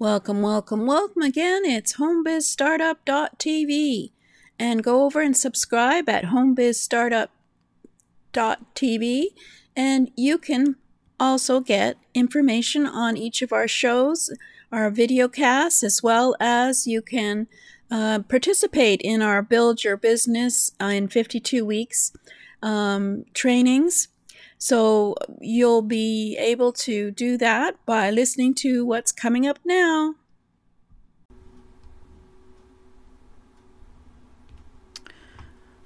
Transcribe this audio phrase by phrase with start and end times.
[0.00, 1.66] Welcome, welcome, welcome again.
[1.66, 4.12] It's homebizstartup.tv.
[4.58, 9.24] And go over and subscribe at homebizstartup.tv.
[9.76, 10.76] And you can
[11.20, 14.32] also get information on each of our shows,
[14.72, 17.46] our video casts, as well as you can
[17.90, 22.12] uh, participate in our Build Your Business in 52 Weeks
[22.62, 24.08] um, trainings.
[24.62, 30.16] So you'll be able to do that by listening to what's coming up now.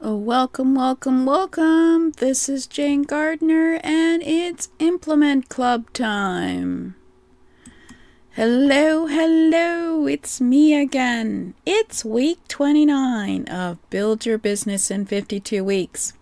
[0.01, 2.11] Oh, welcome, welcome, welcome.
[2.17, 6.97] This is Jane Gardner, and it's Implement Club time.
[8.33, 11.55] Hello, hello, it's me again.
[11.65, 16.15] It's week 29 of Build Your Business in 52 Weeks.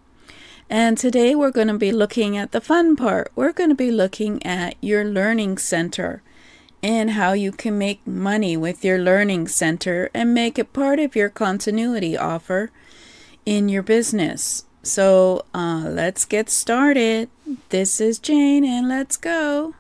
[0.72, 3.30] And today we're going to be looking at the fun part.
[3.36, 6.22] We're going to be looking at your learning center
[6.82, 11.14] and how you can make money with your learning center and make it part of
[11.14, 12.70] your continuity offer
[13.44, 14.64] in your business.
[14.82, 17.28] So uh, let's get started.
[17.68, 19.74] This is Jane, and let's go.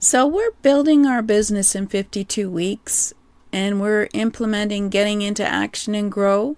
[0.00, 3.14] So, we're building our business in 52 weeks
[3.52, 6.56] and we're implementing getting into action and grow.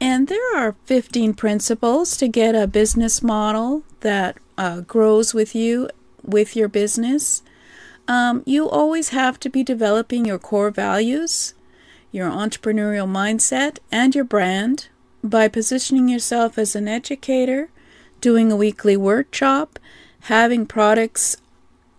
[0.00, 5.90] And there are 15 principles to get a business model that uh, grows with you,
[6.22, 7.42] with your business.
[8.06, 11.54] Um, you always have to be developing your core values,
[12.12, 14.88] your entrepreneurial mindset, and your brand
[15.22, 17.70] by positioning yourself as an educator,
[18.20, 19.78] doing a weekly workshop,
[20.22, 21.36] having products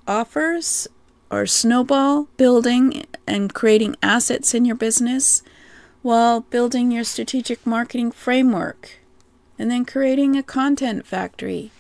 [0.08, 0.88] offers
[1.30, 5.44] or snowball building and creating assets in your business
[6.02, 9.00] while building your strategic marketing framework,
[9.58, 11.72] and then creating a content factory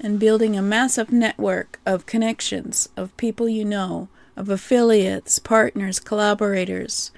[0.00, 7.10] and building a massive network of connections of people you know, of affiliates, partners, collaborators.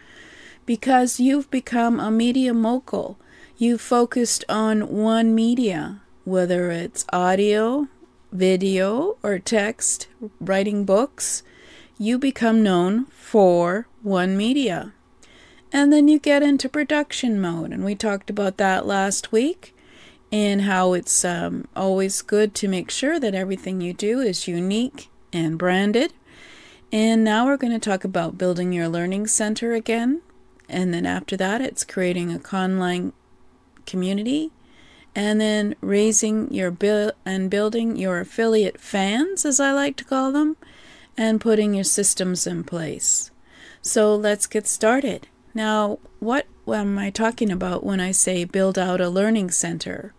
[0.64, 3.18] Because you've become a media mogul,
[3.56, 7.88] you've focused on one media, whether it's audio,
[8.30, 10.06] video, or text,
[10.40, 11.42] writing books,
[11.98, 14.92] you become known for one media.
[15.72, 17.72] And then you get into production mode.
[17.72, 19.74] And we talked about that last week
[20.30, 25.08] and how it's um, always good to make sure that everything you do is unique
[25.32, 26.12] and branded.
[26.90, 30.22] And now we're going to talk about building your learning center again.
[30.68, 33.12] And then after that, it's creating a conline
[33.86, 34.50] community.
[35.14, 40.32] And then raising your bill and building your affiliate fans, as I like to call
[40.32, 40.56] them,
[41.16, 43.30] and putting your systems in place.
[43.82, 45.26] So let's get started.
[45.58, 50.14] Now, what am I talking about when I say build out a learning center?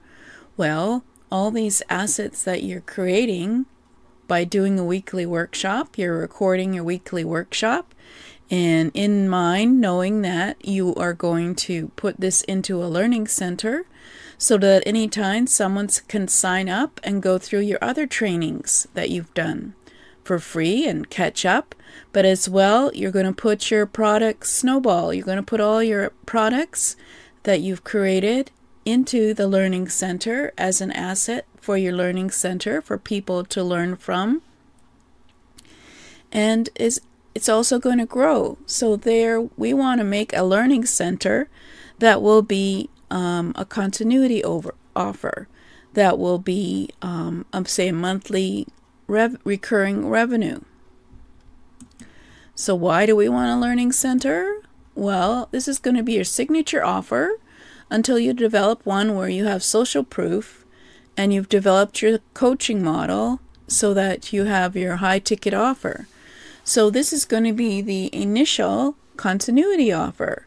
[0.57, 3.65] Well, all these assets that you're creating
[4.27, 7.95] by doing a weekly workshop, you're recording your weekly workshop,
[8.51, 13.85] and in mind, knowing that you are going to put this into a learning center
[14.37, 19.33] so that anytime someone can sign up and go through your other trainings that you've
[19.33, 19.73] done
[20.23, 21.75] for free and catch up.
[22.11, 25.13] But as well, you're going to put your product snowball.
[25.13, 26.95] You're going to put all your products
[27.43, 28.51] that you've created
[28.85, 33.95] into the Learning Center as an asset for your Learning Center for people to learn
[33.95, 34.41] from.
[36.31, 37.01] And is
[37.35, 38.57] it's also going to grow.
[38.65, 41.47] So there, we want to make a learning center
[41.99, 45.47] that will be um, a continuity over offer
[45.93, 48.67] that will be, um, say, a monthly
[49.09, 50.61] rev- recurring revenue.
[52.55, 54.61] So, why do we want a learning center?
[54.95, 57.39] Well, this is going to be your signature offer
[57.89, 60.65] until you develop one where you have social proof
[61.17, 66.07] and you've developed your coaching model so that you have your high ticket offer.
[66.63, 70.45] So, this is going to be the initial continuity offer.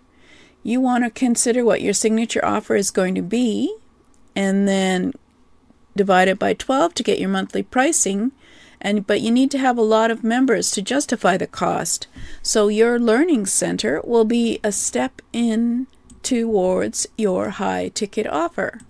[0.62, 3.74] You want to consider what your signature offer is going to be
[4.36, 5.12] and then
[5.96, 8.32] divide it by 12 to get your monthly pricing
[8.82, 12.08] and but you need to have a lot of members to justify the cost.
[12.42, 15.86] So your learning center will be a step in
[16.22, 18.80] towards your high ticket offer.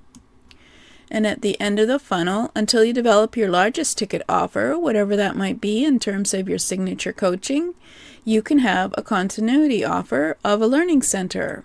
[1.10, 5.14] And at the end of the funnel, until you develop your largest ticket offer, whatever
[5.14, 7.74] that might be in terms of your signature coaching,
[8.24, 11.64] you can have a continuity offer of a learning center.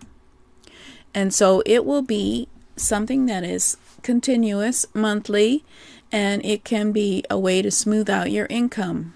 [1.14, 5.64] And so it will be something that is continuous, monthly,
[6.12, 9.14] and it can be a way to smooth out your income.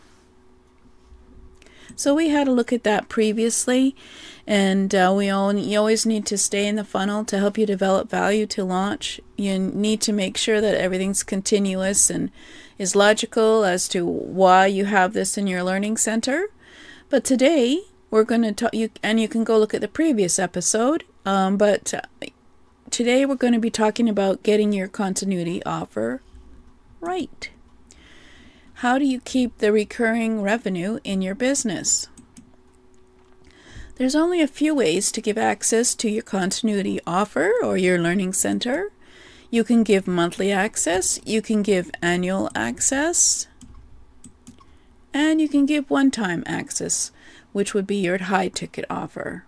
[1.96, 3.96] So we had a look at that previously,
[4.48, 7.66] and uh, we all you always need to stay in the funnel to help you
[7.66, 9.22] develop value to launch.
[9.38, 12.32] You need to make sure that everything's continuous and
[12.78, 16.48] is logical as to why you have this in your learning center.
[17.10, 20.40] But today we're going to talk you and you can go look at the previous
[20.40, 21.04] episode.
[21.24, 22.02] Um, but uh,
[22.90, 26.22] today we're going to be talking about getting your continuity offer
[27.02, 27.50] right.
[28.76, 32.08] How do you keep the recurring revenue in your business?
[33.96, 38.34] There's only a few ways to give access to your continuity offer or your learning
[38.34, 38.92] center.
[39.52, 43.48] You can give monthly access, you can give annual access,
[45.14, 47.12] and you can give one time access,
[47.52, 49.46] which would be your high ticket offer.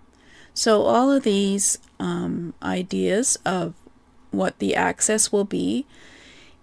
[0.54, 3.74] So, all of these um, ideas of
[4.30, 5.88] what the access will be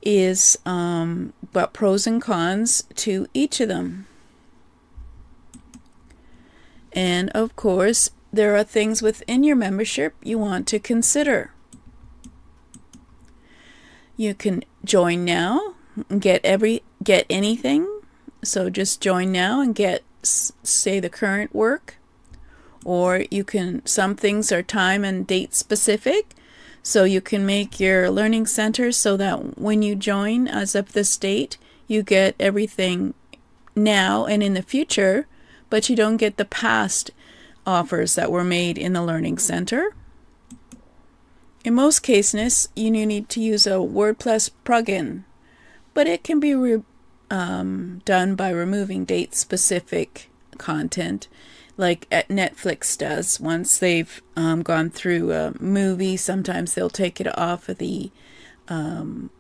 [0.02, 1.32] is um,
[1.73, 4.06] pros and cons to each of them.
[6.93, 11.52] And of course, there are things within your membership you want to consider.
[14.17, 15.75] You can join now,
[16.19, 17.88] get every get anything.
[18.43, 21.97] So just join now and get say the current work
[22.85, 26.35] or you can some things are time and date specific
[26.82, 31.17] so you can make your learning center so that when you join as of this
[31.17, 33.15] date, you get everything
[33.77, 35.27] now and in the future,
[35.69, 37.11] but you don't get the past
[37.67, 39.94] offers that were made in the learning center.
[41.65, 45.25] In most cases, you need to use a WordPress plugin,
[45.93, 46.83] but it can be
[47.31, 51.29] um, done by removing date specific content
[51.81, 53.41] like at Netflix does.
[53.41, 58.11] Once they've um, gone through a movie, sometimes they'll take it off of the
[58.69, 59.31] um,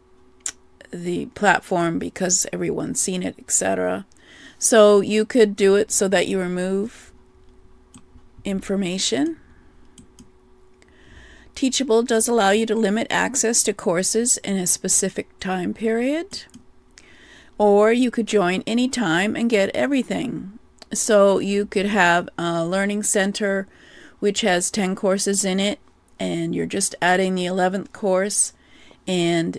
[0.90, 4.06] the platform because everyone's seen it, etc.
[4.58, 7.12] So you could do it so that you remove
[8.44, 9.36] information.
[11.54, 16.44] Teachable does allow you to limit access to courses in a specific time period.
[17.58, 20.58] Or you could join anytime and get everything.
[20.92, 23.68] So you could have a learning center
[24.18, 25.78] which has 10 courses in it,
[26.18, 28.52] and you're just adding the 11th course.
[29.06, 29.58] And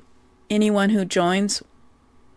[0.50, 1.64] anyone who joins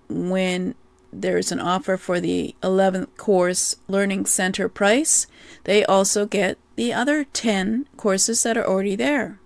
[0.08, 0.74] when
[1.12, 5.26] there's an offer for the 11th course learning center price,
[5.64, 9.38] they also get the other 10 courses that are already there.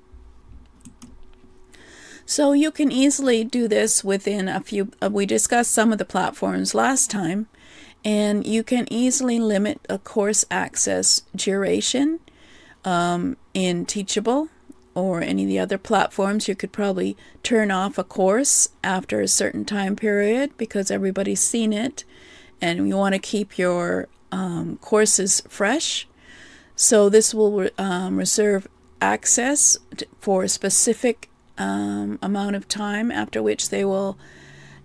[2.25, 4.91] So you can easily do this within a few.
[5.03, 7.49] Uh, we discussed some of the platforms last time,
[8.05, 12.21] and you can easily limit a course access duration
[12.85, 14.49] um, in Teachable
[14.95, 16.49] or any of the other platforms.
[16.49, 21.73] You could probably turn off a course after a certain time period because everybody's seen
[21.73, 22.05] it
[22.61, 26.07] and you want to keep your um, courses fresh.
[26.77, 28.69] So this will um, reserve
[29.01, 29.77] access
[30.21, 34.19] for a specific um, amount of time after which they will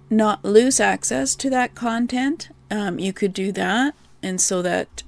[0.10, 3.94] not lose access to that content um, you could do that,
[4.24, 5.04] and so that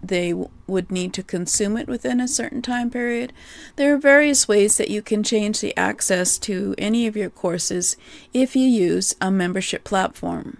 [0.00, 0.32] they
[0.68, 3.32] would need to consume it within a certain time period.
[3.74, 7.96] There are various ways that you can change the access to any of your courses
[8.32, 10.58] if you use a membership platform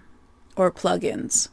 [0.56, 1.48] or plugins.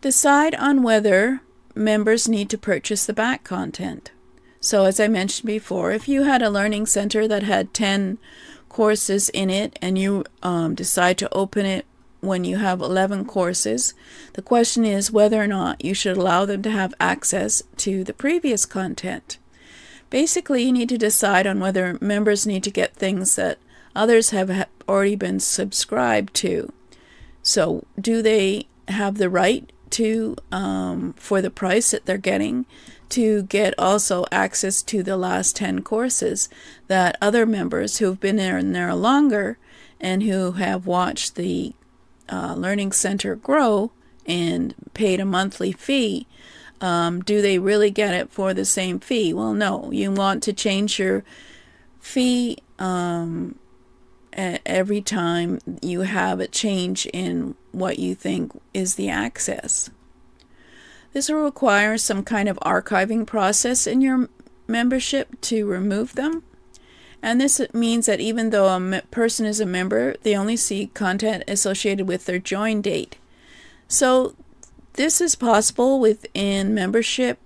[0.00, 1.42] Decide on whether
[1.74, 4.12] members need to purchase the back content.
[4.60, 8.16] So, as I mentioned before, if you had a learning center that had 10
[8.70, 11.84] courses in it and you um, decide to open it
[12.26, 13.94] when you have 11 courses.
[14.34, 18.12] The question is whether or not you should allow them to have access to the
[18.12, 19.38] previous content.
[20.10, 23.58] Basically, you need to decide on whether members need to get things that
[23.96, 26.72] others have already been subscribed to.
[27.42, 32.66] So, do they have the right to, um, for the price that they're getting,
[33.10, 36.48] to get also access to the last 10 courses
[36.88, 39.58] that other members who've been there and there longer
[40.00, 41.74] and who have watched the
[42.30, 43.90] uh, learning center grow
[44.26, 46.26] and paid a monthly fee,
[46.80, 49.32] um, do they really get it for the same fee?
[49.32, 49.90] Well, no.
[49.90, 51.24] You want to change your
[52.00, 53.58] fee um,
[54.32, 59.90] every time you have a change in what you think is the access.
[61.12, 64.28] This will require some kind of archiving process in your
[64.66, 66.42] membership to remove them.
[67.24, 71.42] And this means that even though a person is a member, they only see content
[71.48, 73.16] associated with their join date.
[73.88, 74.36] So
[74.92, 77.38] this is possible within membership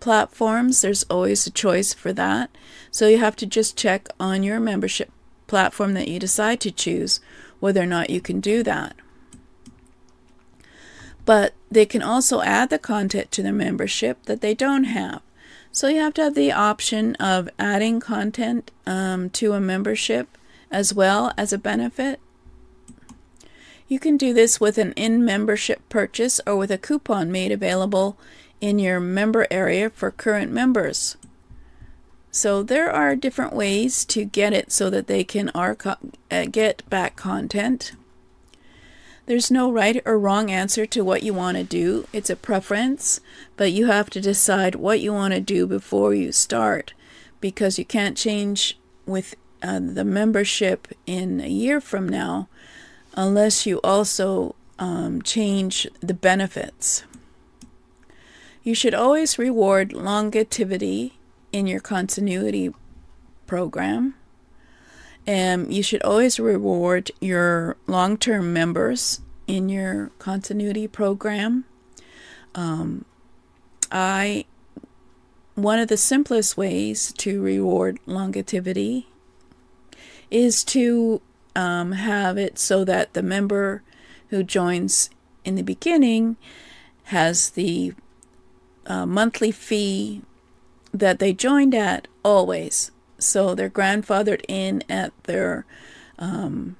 [0.00, 0.82] platforms.
[0.82, 2.50] There's always a choice for that.
[2.90, 5.10] So you have to just check on your membership
[5.46, 7.20] platform that you decide to choose
[7.58, 8.94] whether or not you can do that.
[11.24, 15.22] But they can also add the content to their membership that they don't have.
[15.72, 20.28] So you have to have the option of adding content um, to a membership
[20.70, 22.20] as well as a benefit.
[23.88, 28.18] You can do this with an in membership purchase or with a coupon made available
[28.60, 31.16] in your member area for current members.
[32.30, 35.84] So there are different ways to get it so that they can uh,
[36.50, 37.92] get back content.
[39.26, 42.06] There's no right or wrong answer to what you want to do.
[42.12, 43.20] It's a preference,
[43.56, 46.92] but you have to decide what you want to do before you start
[47.40, 52.48] because you can't change with uh, the membership in a year from now
[53.14, 57.04] unless you also um, change the benefits.
[58.64, 61.18] You should always reward longevity
[61.52, 62.72] in your continuity
[63.46, 64.14] program.
[65.26, 71.64] And you should always reward your long term members in your continuity program.
[72.54, 73.04] Um,
[73.90, 74.46] I
[75.54, 79.06] one of the simplest ways to reward longevity
[80.30, 81.20] is to
[81.54, 83.82] um, have it so that the member
[84.28, 85.10] who joins
[85.44, 86.36] in the beginning
[87.04, 87.92] has the
[88.86, 90.22] uh, monthly fee
[90.92, 92.90] that they joined at always.
[93.24, 95.64] So they're grandfathered in at their
[96.18, 96.76] um,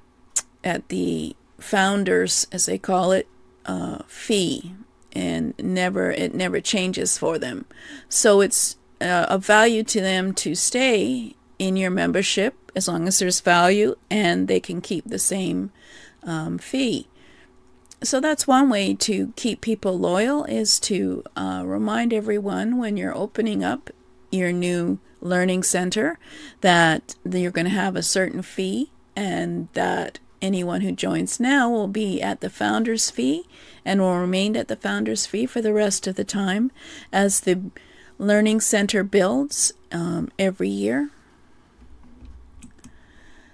[0.63, 3.27] at the founders, as they call it,
[3.65, 4.73] uh, fee,
[5.11, 7.65] and never it never changes for them.
[8.09, 13.19] So it's uh, a value to them to stay in your membership as long as
[13.19, 15.71] there's value and they can keep the same
[16.23, 17.07] um, fee.
[18.01, 23.15] So that's one way to keep people loyal is to uh, remind everyone when you're
[23.15, 23.91] opening up
[24.29, 26.19] your new learning center
[26.61, 31.87] that you're going to have a certain fee and that anyone who joins now will
[31.87, 33.47] be at the founder's fee
[33.85, 36.71] and will remain at the founder's fee for the rest of the time
[37.11, 37.71] as the
[38.19, 41.09] learning center builds um, every year.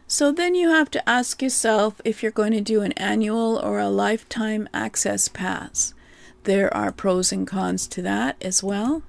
[0.07, 3.77] So then you have to ask yourself if you're going to do an annual or
[3.77, 5.93] a lifetime access pass.
[6.45, 9.03] There are pros and cons to that as well.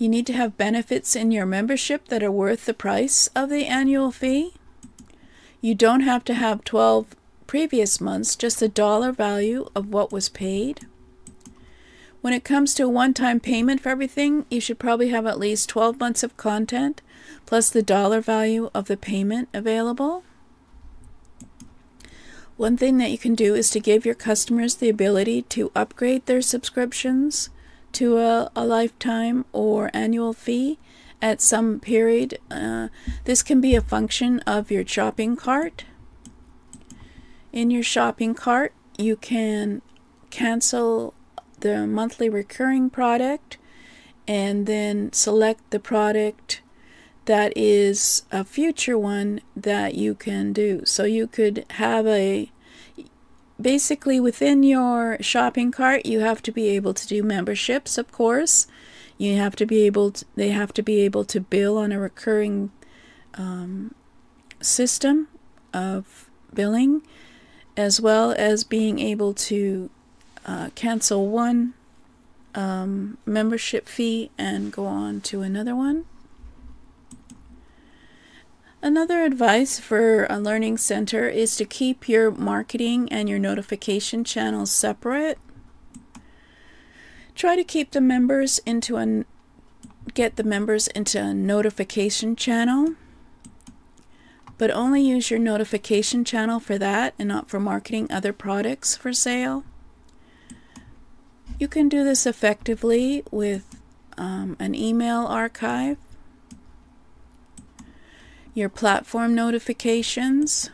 [0.00, 3.66] You need to have benefits in your membership that are worth the price of the
[3.66, 4.54] annual fee.
[5.60, 7.14] You don't have to have 12
[7.46, 10.86] previous months, just the dollar value of what was paid.
[12.22, 15.38] When it comes to a one time payment for everything, you should probably have at
[15.38, 17.02] least 12 months of content
[17.44, 20.24] plus the dollar value of the payment available.
[22.56, 26.24] One thing that you can do is to give your customers the ability to upgrade
[26.24, 27.50] their subscriptions
[27.92, 30.78] to a, a lifetime or annual fee
[31.22, 32.38] at some period.
[32.50, 32.88] Uh,
[33.24, 35.84] this can be a function of your shopping cart.
[37.52, 39.82] In your shopping cart, you can
[40.30, 41.14] cancel
[41.60, 43.58] the monthly recurring product
[44.26, 46.62] and then select the product
[47.26, 50.84] that is a future one that you can do.
[50.84, 52.50] So you could have a
[53.60, 58.66] basically within your shopping cart you have to be able to do memberships of course.
[59.18, 62.00] You have to be able to, they have to be able to bill on a
[62.00, 62.70] recurring
[63.34, 63.94] um,
[64.62, 65.28] system
[65.74, 67.02] of billing
[67.76, 69.90] as well as being able to
[70.46, 71.74] uh, cancel one
[72.54, 76.06] um, membership fee and go on to another one
[78.82, 84.70] Another advice for a learning center is to keep your marketing and your notification channels
[84.70, 85.38] separate.
[87.34, 89.24] Try to keep the members into a
[90.14, 92.94] get the members into a notification channel,
[94.56, 99.12] but only use your notification channel for that and not for marketing other products for
[99.12, 99.62] sale.
[101.58, 103.76] You can do this effectively with
[104.16, 105.98] um, an email archive
[108.60, 110.70] your platform notifications.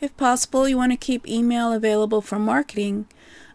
[0.00, 3.06] If possible, you want to keep email available for marketing,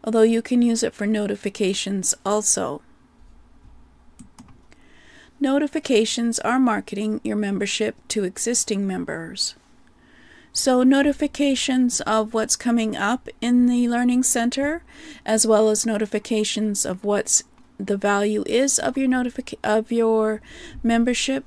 [0.03, 2.81] although you can use it for notifications also.
[5.39, 9.55] Notifications are marketing your membership to existing members.
[10.53, 14.83] So, notifications of what's coming up in the Learning Center,
[15.25, 17.43] as well as notifications of what's
[17.77, 20.41] the value is of your notific- of your
[20.81, 21.43] membership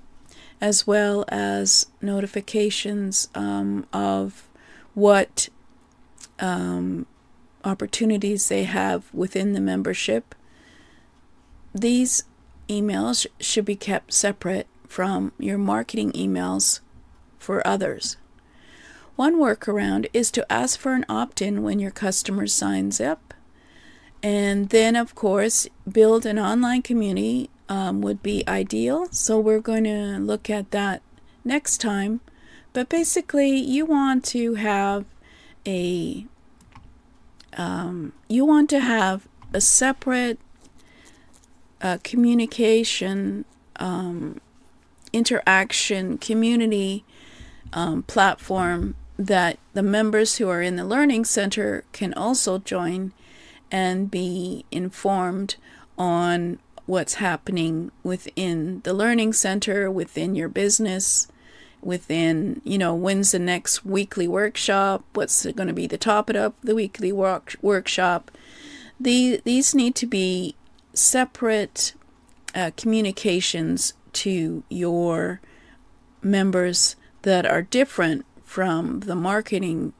[0.60, 4.48] as well as notifications um, of
[4.94, 5.48] what
[6.40, 7.06] um,
[7.64, 10.34] opportunities they have within the membership.
[11.74, 12.24] These
[12.68, 16.80] emails should be kept separate from your marketing emails
[17.38, 18.16] for others.
[19.16, 23.34] One workaround is to ask for an opt in when your customer signs up.
[24.22, 29.06] And then, of course, build an online community um, would be ideal.
[29.10, 31.02] So we're going to look at that
[31.44, 32.20] next time.
[32.72, 35.04] But basically, you want to have
[35.66, 36.26] a
[37.56, 40.38] um, you want to have a separate
[41.80, 43.44] uh, communication,
[43.76, 44.40] um,
[45.12, 47.04] interaction, community
[47.72, 53.12] um, platform that the members who are in the Learning Center can also join
[53.70, 55.56] and be informed
[55.96, 61.28] on what's happening within the Learning Center, within your business,
[61.82, 66.54] within, you know, when's the next weekly workshop, what's going to be the topic of
[66.62, 68.30] the weekly work- workshop.
[68.98, 70.56] The, these need to be
[70.94, 71.92] separate
[72.54, 75.42] uh, communications to your
[76.22, 79.92] members that are different from the marketing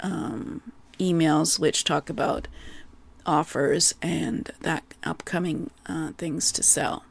[0.00, 2.48] um, emails, which talk about
[3.26, 7.04] offers and that upcoming uh, things to sell.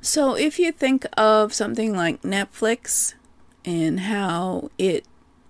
[0.00, 3.14] So, if you think of something like Netflix
[3.64, 5.06] and how it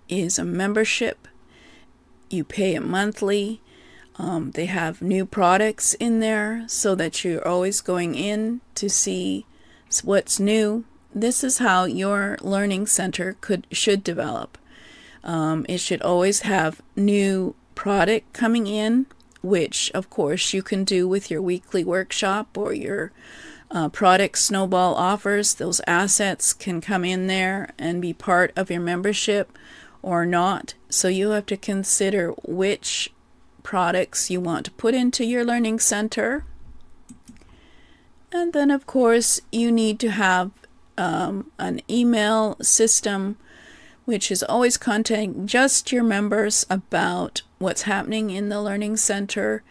[0.08, 1.26] is a membership,
[2.30, 3.60] you pay it monthly.
[4.16, 9.44] Um, they have new products in there so that you're always going in to see
[10.04, 10.84] what's new.
[11.12, 14.56] This is how your learning center could should develop.
[15.24, 19.06] Um, it should always have new product coming in,
[19.42, 23.12] which of course you can do with your weekly workshop or your
[23.70, 25.54] uh, product snowball offers.
[25.54, 29.56] Those assets can come in there and be part of your membership
[30.02, 30.74] or not.
[30.88, 33.12] So you have to consider which
[33.62, 36.44] products you want to put into your learning center.
[38.30, 40.50] And then, of course, you need to have
[40.98, 43.36] um, an email system
[44.04, 49.62] which is always contacting just your members about what's happening in the Learning Center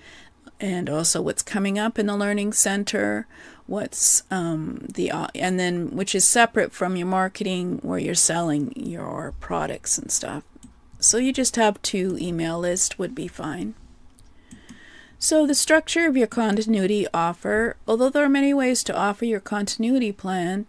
[0.60, 3.28] and also what's coming up in the Learning Center,
[3.68, 8.74] what's um, the uh, and then which is separate from your marketing where you're selling
[8.76, 10.44] your products and stuff.
[11.00, 13.76] So you just have two email lists would be fine.
[15.20, 19.40] So the structure of your continuity offer, although there are many ways to offer your
[19.40, 20.66] continuity plan,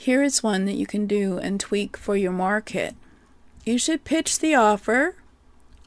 [0.00, 2.94] here is one that you can do and tweak for your market.
[3.64, 5.16] You should pitch the offer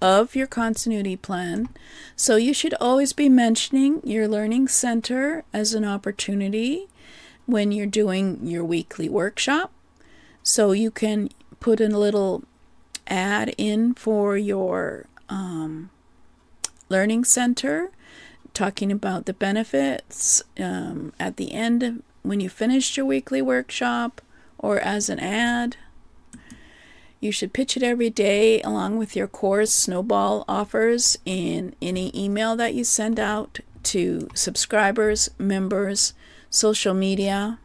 [0.02, 1.70] of your continuity plan.
[2.18, 6.90] So you should always be mentioning your learning center as an opportunity
[7.46, 9.72] when you're doing your weekly workshop.
[10.44, 11.30] So you can
[11.62, 12.44] put a little
[13.08, 15.90] ad in for your um,
[16.90, 17.92] learning center,
[18.54, 24.22] talking about the benefits um, at the end when you finished your weekly workshop
[24.58, 25.78] or as an ad.
[27.20, 32.56] You should pitch it every day along with your course snowball offers in any email
[32.56, 36.14] that you send out to subscribers, members,
[36.50, 37.60] social media.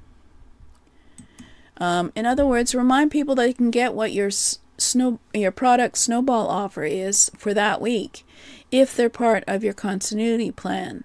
[1.78, 5.96] Um, in other words, remind people that you can get what your snow your product
[5.96, 8.24] snowball offer is for that week
[8.70, 11.04] if they're part of your continuity plan.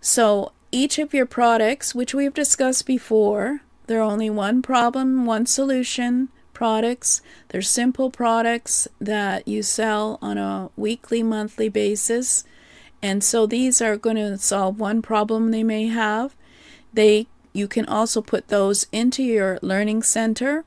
[0.00, 6.28] So each of your products, which we've discussed before, they're only one problem, one solution
[6.54, 7.22] products.
[7.48, 12.44] They're simple products that you sell on a weekly, monthly basis.
[13.02, 16.36] And so these are going to solve one problem they may have.
[16.92, 20.64] They you can also put those into your learning center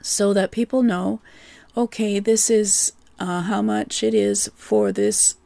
[0.00, 1.20] so that people know,
[1.76, 5.36] okay, this is uh, how much it is for this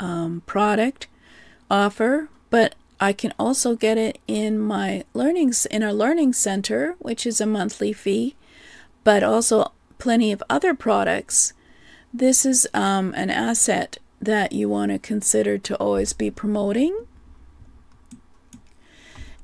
[0.00, 1.06] um, product
[1.70, 7.26] offer, but I can also get it in my learnings in our learning center, which
[7.26, 8.34] is a monthly fee,
[9.04, 11.52] but also plenty of other products.
[12.12, 17.06] This is um, an asset that you want to consider to always be promoting.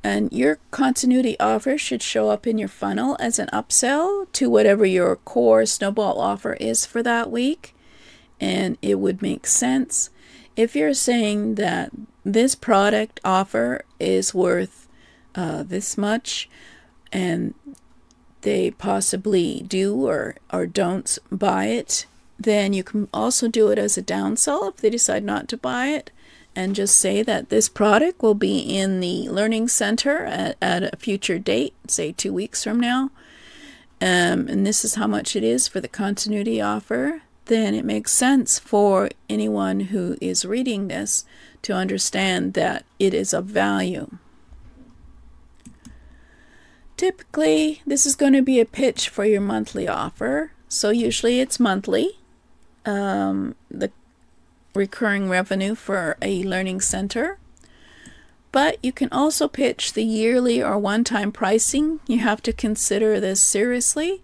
[0.05, 4.85] And your continuity offer should show up in your funnel as an upsell to whatever
[4.85, 7.75] your core snowball offer is for that week.
[8.41, 10.11] And it would make sense
[10.57, 11.93] if you're saying that
[12.25, 14.89] this product offer is worth
[15.35, 16.49] uh, this much
[17.13, 17.55] and
[18.43, 22.07] they possibly do or, or don't buy it,
[22.39, 25.89] then you can also do it as a downsell if they decide not to buy
[25.89, 26.11] it
[26.55, 30.97] and just say that this product will be in the learning center at, at a
[30.97, 33.11] future date, say two weeks from now.
[34.01, 38.12] Um, and this is how much it is for the continuity offer then it makes
[38.12, 41.24] sense for anyone who is reading this
[41.62, 44.18] to understand that it is of value.
[46.96, 50.52] Typically, this is going to be a pitch for your monthly offer.
[50.68, 52.18] So, usually it's monthly.
[52.85, 53.90] Um, the
[54.74, 57.38] recurring revenue for a learning center.
[58.52, 62.00] But you can also pitch the yearly or one time pricing.
[62.07, 64.22] You have to consider this seriously.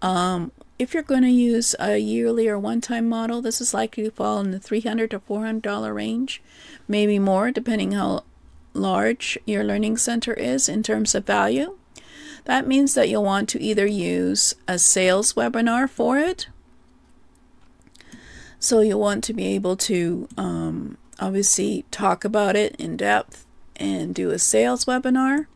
[0.00, 4.10] Um, if you're going to use a yearly or one-time model, this is likely to
[4.10, 6.42] fall in the 300 to 400 dollar range,
[6.86, 8.24] maybe more depending how
[8.74, 11.78] large your learning center is in terms of value.
[12.44, 16.48] That means that you'll want to either use a sales webinar for it.
[18.58, 24.14] So you'll want to be able to um, obviously talk about it in depth and
[24.14, 25.46] do a sales webinar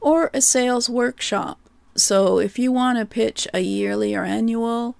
[0.00, 1.58] or a sales workshop.
[2.00, 4.96] So if you want to pitch a yearly or annual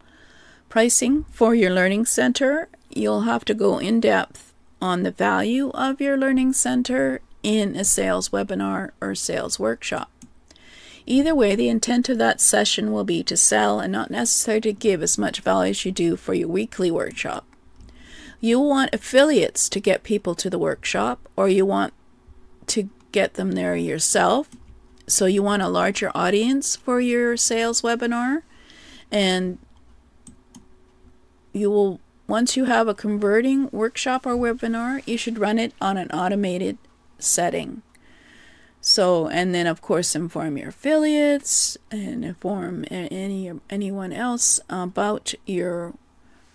[0.68, 6.00] pricing for your learning center, you'll have to go in depth on the value of
[6.00, 10.10] your learning center in a sales webinar or sales workshop.
[11.06, 14.72] Either way, the intent of that session will be to sell and not necessarily to
[14.72, 17.46] give as much value as you do for your weekly workshop.
[18.40, 21.94] You want affiliates to get people to the workshop, or you want
[22.66, 24.50] to get them there yourself.
[25.10, 28.42] So you want a larger audience for your sales webinar,
[29.10, 29.58] and
[31.52, 35.96] you will once you have a converting workshop or webinar, you should run it on
[35.96, 36.78] an automated
[37.18, 37.82] setting.
[38.80, 45.94] So, and then of course inform your affiliates and inform any anyone else about your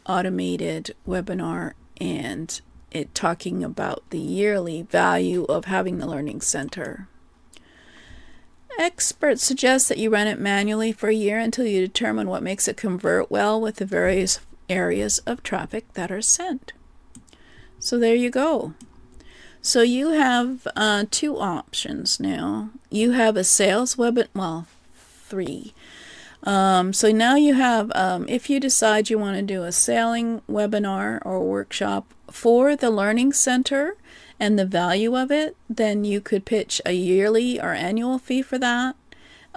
[0.07, 7.09] automated webinar and it talking about the yearly value of having the learning center.
[8.77, 12.67] Experts suggest that you run it manually for a year until you determine what makes
[12.67, 16.73] it convert well with the various areas of traffic that are sent.
[17.79, 18.73] So there you go.
[19.61, 22.69] So you have uh, two options now.
[22.89, 25.73] You have a sales web, well, three.
[26.43, 30.41] Um, so now you have, um, if you decide you want to do a selling
[30.49, 33.95] webinar or workshop for the Learning Center
[34.39, 38.57] and the value of it, then you could pitch a yearly or annual fee for
[38.57, 38.95] that.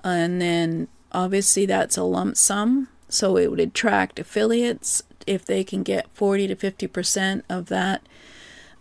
[0.04, 2.88] And then obviously that's a lump sum.
[3.08, 8.02] So it would attract affiliates if they can get 40 to 50% of that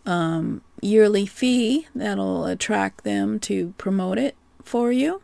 [0.06, 5.22] um, yearly fee that'll attract them to promote it for you.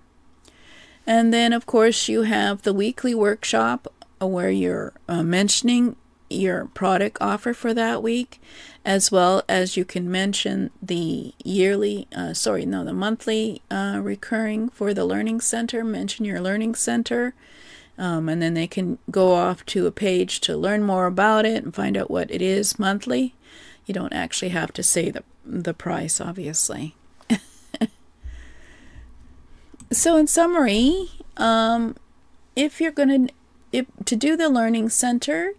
[1.06, 3.88] And then, of course, you have the weekly workshop
[4.22, 5.96] uh, where you're uh, mentioning
[6.30, 8.42] your product offer for that week,
[8.86, 14.70] as well as you can mention the yearly, uh, sorry, no, the monthly uh, recurring
[14.70, 15.84] for the Learning Center.
[15.84, 17.34] Mention your Learning Center.
[17.98, 21.64] Um, and then they can go off to a page to learn more about it
[21.64, 23.36] and find out what it is monthly.
[23.86, 26.96] You don't actually have to say the the price, obviously.
[29.92, 31.96] so, in summary, um,
[32.56, 35.54] if you're going to to do the learning center,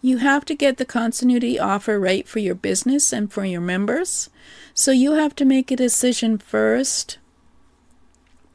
[0.00, 4.30] you have to get the continuity offer right for your business and for your members.
[4.74, 7.18] So you have to make a decision first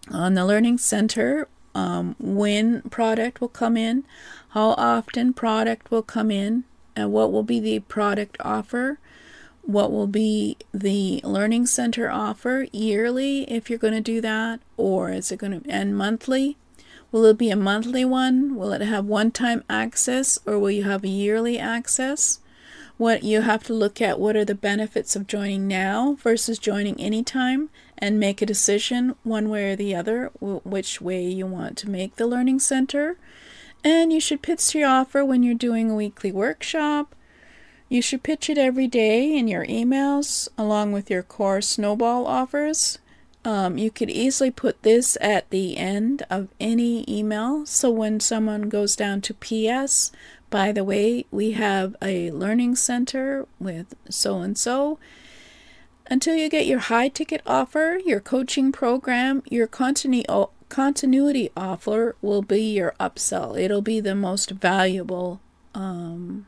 [0.09, 4.03] on the learning center um, when product will come in,
[4.49, 6.63] how often product will come in,
[6.95, 8.99] and what will be the product offer
[9.63, 15.11] what will be the learning center offer yearly if you're going to do that or
[15.11, 16.57] is it going to end monthly
[17.13, 18.55] will it be a monthly one?
[18.55, 22.39] Will it have one time access or will you have a yearly access?
[22.97, 26.99] What you have to look at what are the benefits of joining now versus joining
[26.99, 31.89] anytime and make a decision one way or the other which way you want to
[31.89, 33.17] make the learning center.
[33.83, 37.15] And you should pitch your offer when you're doing a weekly workshop.
[37.89, 42.97] You should pitch it every day in your emails along with your core snowball offers.
[43.45, 48.69] Um, you could easily put this at the end of any email so when someone
[48.69, 50.11] goes down to PS,
[50.49, 54.99] by the way, we have a learning center with so and so.
[56.09, 62.41] Until you get your high ticket offer, your coaching program, your continu- continuity offer will
[62.41, 63.59] be your upsell.
[63.59, 65.41] It'll be the most valuable
[65.73, 66.45] um,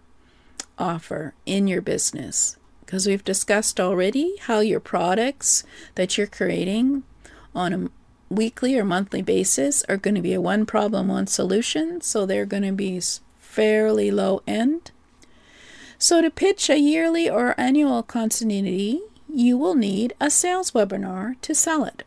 [0.78, 2.58] offer in your business.
[2.86, 5.64] Because we've discussed already how your products
[5.96, 7.04] that you're creating
[7.54, 7.90] on a
[8.30, 12.02] weekly or monthly basis are going to be a one problem, one solution.
[12.02, 13.02] So they're going to be
[13.40, 14.92] fairly low end.
[15.98, 21.56] So to pitch a yearly or annual continuity, you will need a sales webinar to
[21.56, 22.04] sell it.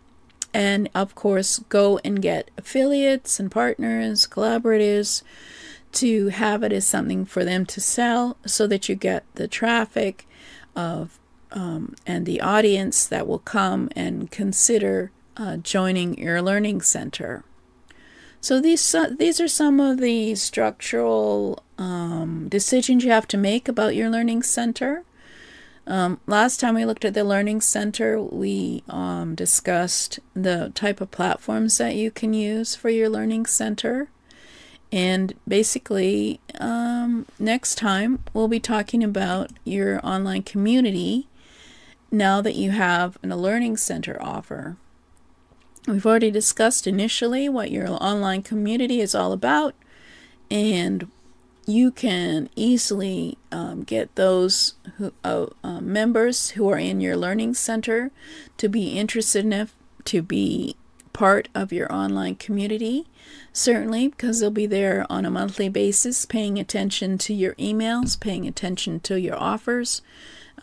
[0.54, 5.22] And of course, go and get affiliates and partners, collaborators
[5.92, 10.26] to have it as something for them to sell so that you get the traffic
[10.78, 11.18] of
[11.50, 17.44] um, and the audience that will come and consider uh, joining your learning center.
[18.40, 23.68] So these uh, these are some of the structural um, decisions you have to make
[23.68, 25.04] about your learning center.
[25.86, 31.10] Um, last time we looked at the learning center, we um, discussed the type of
[31.10, 34.08] platforms that you can use for your learning center
[34.90, 41.28] And basically, um, next time we'll be talking about your online community
[42.10, 44.76] now that you have an, a learning center offer.
[45.86, 49.74] We've already discussed initially what your online community is all about,
[50.50, 51.10] and
[51.66, 57.54] you can easily um, get those who, uh, uh, members who are in your learning
[57.54, 58.10] center
[58.56, 59.74] to be interested enough
[60.04, 60.76] to be
[61.18, 63.04] part of your online community.
[63.52, 68.46] Certainly, because they'll be there on a monthly basis, paying attention to your emails, paying
[68.46, 70.00] attention to your offers,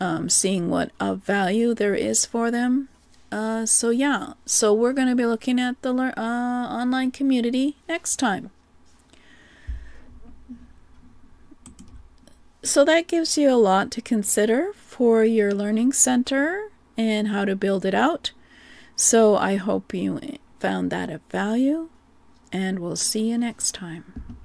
[0.00, 2.88] um, seeing what of value there is for them.
[3.30, 8.16] Uh, so, yeah, so we're going to be looking at the uh, online community next
[8.16, 8.50] time.
[12.62, 17.54] So, that gives you a lot to consider for your learning center and how to
[17.54, 18.30] build it out.
[18.96, 20.18] So, I hope you
[20.60, 21.88] found that of value,
[22.52, 24.35] and we'll see you next time.